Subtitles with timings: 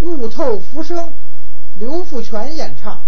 [0.00, 1.10] 悟透浮生，
[1.80, 3.00] 刘富全演唱。